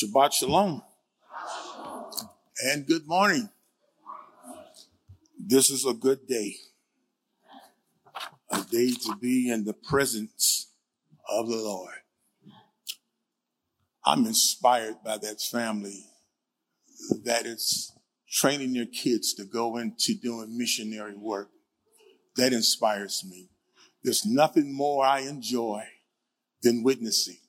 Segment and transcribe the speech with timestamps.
[0.00, 0.82] Shabbat Shalom.
[2.64, 3.50] And good morning.
[5.38, 6.56] This is a good day.
[8.50, 10.68] A day to be in the presence
[11.28, 11.92] of the Lord.
[14.06, 16.06] I'm inspired by that family
[17.24, 17.92] that is
[18.30, 21.50] training their kids to go into doing missionary work.
[22.36, 23.50] That inspires me.
[24.02, 25.82] There's nothing more I enjoy
[26.62, 27.40] than witnessing.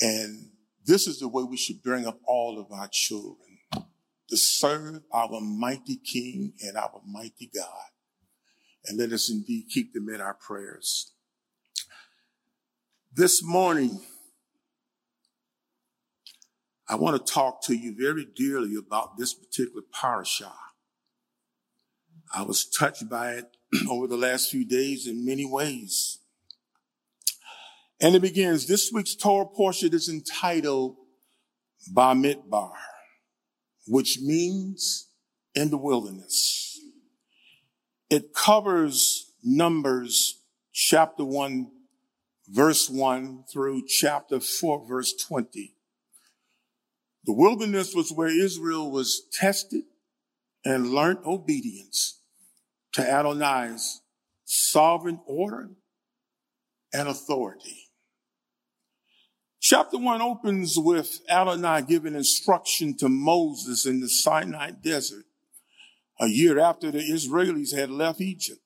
[0.00, 0.50] And
[0.86, 3.58] this is the way we should bring up all of our children
[4.28, 7.90] to serve our mighty King and our mighty God.
[8.86, 11.12] And let us indeed keep them in our prayers.
[13.12, 14.00] This morning,
[16.88, 20.52] I want to talk to you very dearly about this particular parasha.
[22.32, 23.56] I was touched by it
[23.90, 26.18] over the last few days in many ways.
[28.00, 30.96] And it begins, this week's Torah portion is entitled
[31.94, 32.72] Bamidbar,
[33.86, 35.08] which means
[35.54, 36.78] in the wilderness.
[38.10, 41.70] It covers Numbers chapter 1,
[42.48, 45.74] verse 1 through chapter 4, verse 20.
[47.24, 49.84] The wilderness was where Israel was tested
[50.64, 52.20] and learned obedience
[52.92, 54.02] to Adonai's
[54.44, 55.70] sovereign order
[56.92, 57.85] and authority.
[59.68, 65.24] Chapter one opens with Adonai giving instruction to Moses in the Sinai desert
[66.20, 68.60] a year after the Israelis had left Egypt.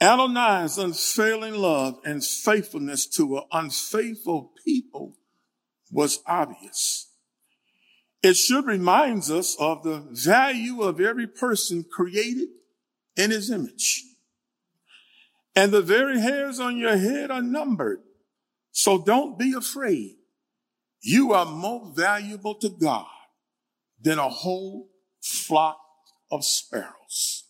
[0.00, 5.16] Adonai's unfailing love and faithfulness to an unfaithful people
[5.90, 7.12] was obvious.
[8.22, 12.48] It should remind us of the value of every person created
[13.16, 14.04] in his image.
[15.54, 18.00] And the very hairs on your head are numbered.
[18.78, 20.18] So don't be afraid.
[21.00, 23.08] You are more valuable to God
[24.00, 24.88] than a whole
[25.20, 25.80] flock
[26.30, 27.42] of sparrows.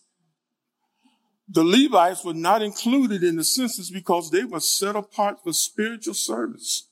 [1.47, 6.15] The Levites were not included in the census because they were set apart for spiritual
[6.15, 6.87] service.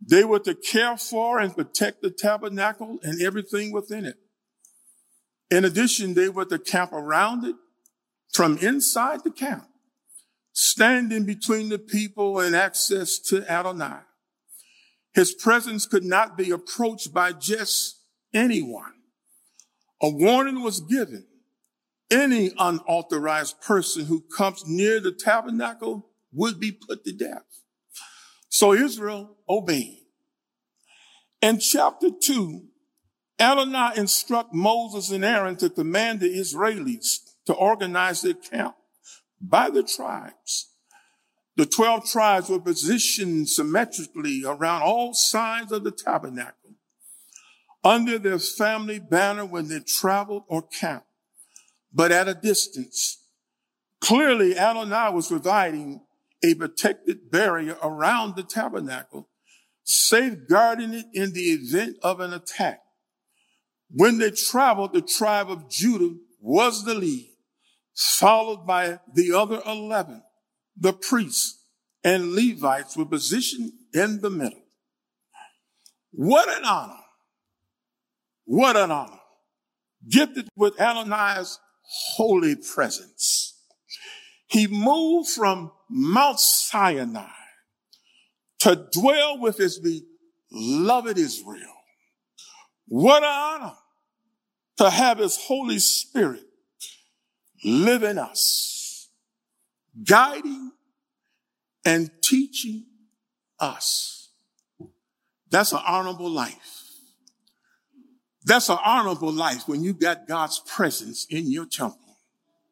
[0.00, 4.16] They were to care for and protect the tabernacle and everything within it.
[5.50, 7.56] In addition, they were to camp around it
[8.32, 9.68] from inside the camp
[10.54, 13.98] standing between the people and access to Adonai.
[15.12, 18.00] His presence could not be approached by just
[18.32, 18.92] anyone.
[20.00, 21.26] A warning was given.
[22.10, 27.44] Any unauthorized person who comes near the tabernacle would be put to death.
[28.48, 29.98] So Israel obeyed.
[31.42, 32.68] In chapter two,
[33.40, 38.76] Adonai instruct Moses and Aaron to command the Israelis to organize their camp
[39.48, 40.70] by the tribes.
[41.56, 46.74] The 12 tribes were positioned symmetrically around all sides of the tabernacle
[47.84, 51.06] under their family banner when they traveled or camped,
[51.92, 53.22] but at a distance.
[54.00, 56.00] Clearly, Adonai was providing
[56.42, 59.28] a protected barrier around the tabernacle,
[59.84, 62.80] safeguarding it in the event of an attack.
[63.90, 67.33] When they traveled, the tribe of Judah was the lead
[67.94, 70.22] followed by the other 11.
[70.76, 71.64] The priests
[72.02, 74.62] and Levites were positioned in the middle.
[76.10, 77.00] What an honor.
[78.44, 79.20] What an honor.
[80.08, 81.58] Gifted with Adonai's
[82.16, 83.58] holy presence.
[84.46, 87.26] He moved from Mount Sinai
[88.60, 89.80] to dwell with his
[90.50, 91.74] beloved Israel.
[92.86, 93.74] What an honor
[94.78, 96.44] to have his Holy Spirit
[97.64, 99.08] live in us,
[100.04, 100.72] guiding
[101.84, 102.84] and teaching
[103.58, 104.30] us.
[105.50, 106.82] That's an honorable life.
[108.44, 112.18] That's an honorable life when you got God's presence in your temple.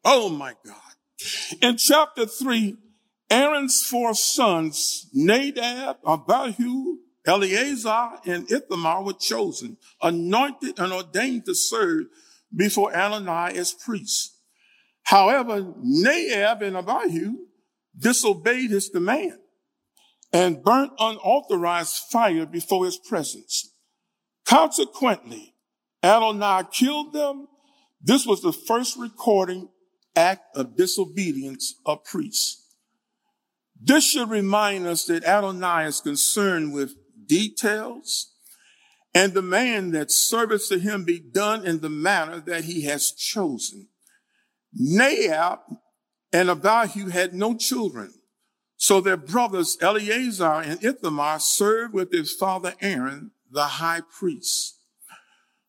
[0.05, 0.75] Oh my God.
[1.61, 2.77] In chapter three,
[3.29, 12.05] Aaron's four sons, Nadab, Abihu, Eleazar, and Ithamar were chosen, anointed and ordained to serve
[12.55, 14.32] before Adonai as priests.
[15.03, 17.37] However, Nadab and Abihu
[17.97, 19.39] disobeyed his command
[20.31, 23.73] and burnt unauthorized fire before his presence.
[24.45, 25.53] Consequently,
[26.01, 27.47] Adonai killed them.
[28.01, 29.69] This was the first recording
[30.15, 32.59] act of disobedience of priests.
[33.81, 36.95] This should remind us that Adonai is concerned with
[37.27, 38.31] details
[39.13, 43.89] and demand that service to him be done in the manner that he has chosen.
[44.75, 45.59] Nadab
[46.31, 48.13] and Abihu had no children,
[48.75, 54.79] so their brothers Eleazar and Ithamar served with their father Aaron, the high priest.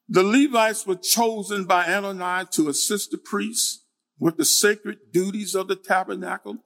[0.09, 3.85] The Levites were chosen by Adonai to assist the priests
[4.19, 6.59] with the sacred duties of the tabernacle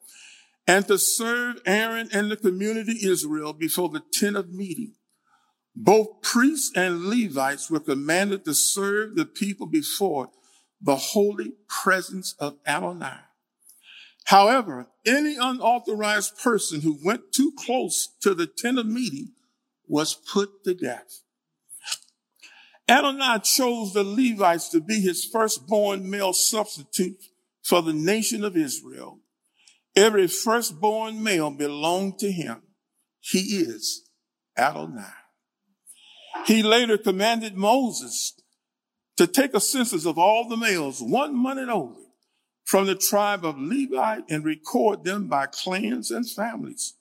[0.67, 4.95] and to serve Aaron and the community Israel before the tent of meeting.
[5.75, 10.31] Both priests and Levites were commanded to serve the people before
[10.81, 13.21] the holy presence of Adonai.
[14.27, 19.33] However, any unauthorized person who went too close to the tent of meeting
[19.87, 21.23] was put to death.
[22.89, 27.23] Adonai chose the Levites to be his firstborn male substitute
[27.63, 29.21] for the nation of Israel.
[29.97, 32.63] Every firstborn male belonged to him.
[33.21, 34.09] He is
[34.57, 35.05] Adonai.
[36.47, 38.38] He later commanded Moses
[39.19, 42.01] to take a census of all the males, one month and older,
[42.65, 46.95] from the tribe of Levi and record them by clans and families.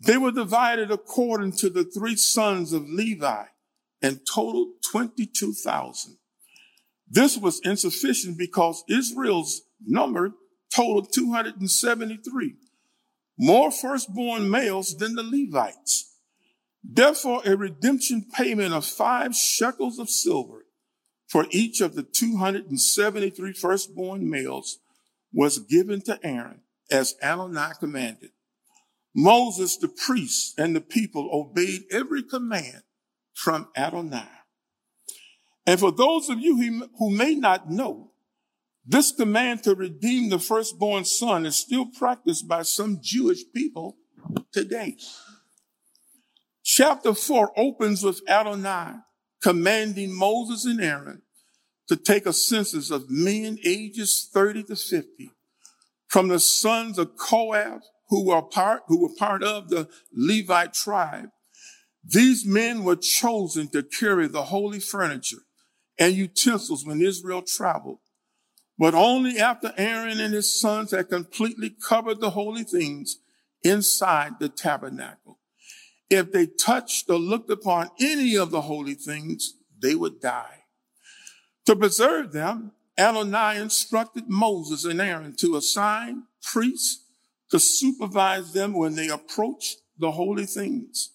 [0.00, 3.44] They were divided according to the three sons of Levi
[4.00, 6.16] and totaled 22,000.
[7.06, 10.32] This was insufficient because Israel's number
[10.74, 12.54] totaled 273,
[13.38, 16.14] more firstborn males than the Levites.
[16.82, 20.65] Therefore, a redemption payment of five shekels of silver
[21.26, 24.78] for each of the 273 firstborn males
[25.32, 28.30] was given to Aaron as Adonai commanded.
[29.14, 32.82] Moses, the priest, and the people obeyed every command
[33.34, 34.28] from Adonai.
[35.66, 38.12] And for those of you who may not know,
[38.84, 43.96] this command to redeem the firstborn son is still practiced by some Jewish people
[44.52, 44.96] today.
[46.62, 49.00] Chapter 4 opens with Adonai
[49.46, 51.22] commanding Moses and Aaron
[51.86, 55.30] to take a census of men ages 30 to 50
[56.08, 61.28] from the sons of Kohath who were part, who were part of the Levite tribe.
[62.04, 65.44] These men were chosen to carry the holy furniture
[65.96, 68.00] and utensils when Israel traveled,
[68.76, 73.18] but only after Aaron and his sons had completely covered the holy things
[73.62, 75.38] inside the tabernacle.
[76.08, 80.64] If they touched or looked upon any of the holy things, they would die.
[81.66, 87.04] To preserve them, Adonai instructed Moses and Aaron to assign priests
[87.50, 91.10] to supervise them when they approached the holy things.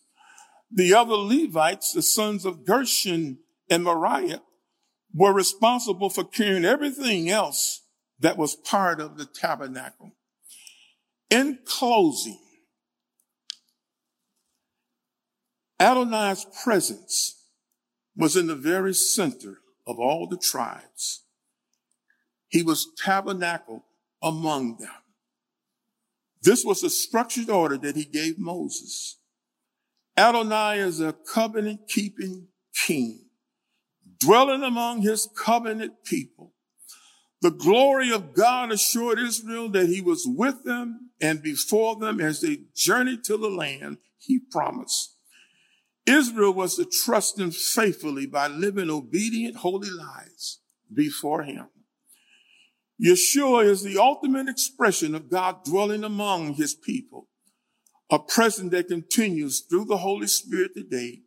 [0.71, 3.39] The other Levites, the sons of Gershon
[3.69, 4.35] and Merari,
[5.13, 7.81] were responsible for carrying everything else
[8.19, 10.15] that was part of the tabernacle.
[11.29, 12.39] In closing,
[15.81, 17.43] Adonai's presence
[18.15, 19.57] was in the very center
[19.87, 21.23] of all the tribes.
[22.49, 23.85] He was tabernacle
[24.21, 24.91] among them.
[26.43, 29.17] This was a structured order that he gave Moses.
[30.15, 32.49] Adonai is a covenant keeping
[32.85, 33.29] king,
[34.19, 36.53] dwelling among his covenant people.
[37.41, 42.41] The glory of God assured Israel that he was with them and before them as
[42.41, 45.15] they journeyed to the land he promised.
[46.05, 50.59] Israel was to trust him faithfully by living obedient, holy lives
[50.93, 51.67] before him.
[53.03, 57.27] Yeshua is the ultimate expression of God dwelling among his people,
[58.11, 61.21] a presence that continues through the Holy Spirit today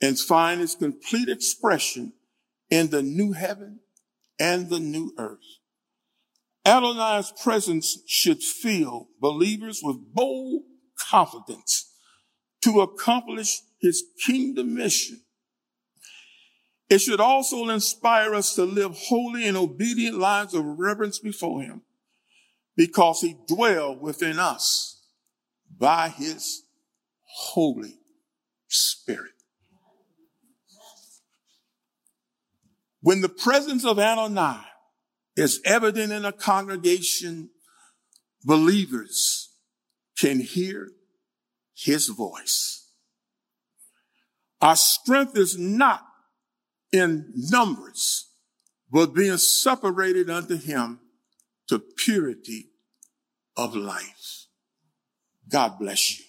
[0.00, 2.12] and finds its complete expression
[2.70, 3.80] in the new heaven
[4.38, 5.38] and the new earth.
[6.64, 10.62] Adonai's presence should fill believers with bold
[10.98, 11.92] confidence
[12.62, 15.20] to accomplish his kingdom mission.
[16.88, 21.82] It should also inspire us to live holy and obedient lives of reverence before him
[22.76, 25.02] because he dwells within us
[25.78, 26.62] by his
[27.24, 27.98] Holy
[28.68, 29.32] Spirit.
[33.00, 34.60] When the presence of Adonai
[35.36, 37.50] is evident in a congregation,
[38.44, 39.50] believers
[40.18, 40.90] can hear
[41.74, 42.85] his voice.
[44.60, 46.02] Our strength is not
[46.92, 48.30] in numbers,
[48.90, 51.00] but being separated unto him
[51.68, 52.70] to purity
[53.56, 54.46] of life.
[55.48, 56.25] God bless you.